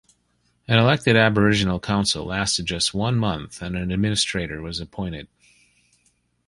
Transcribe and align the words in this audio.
An 0.67 0.79
elected 0.79 1.15
Aboriginal 1.15 1.79
council 1.79 2.25
lasted 2.25 2.65
just 2.65 2.91
one 2.91 3.17
month 3.19 3.61
and 3.61 3.75
an 3.77 3.91
administrator 3.91 4.59
was 4.59 4.79
appointed. 4.79 5.27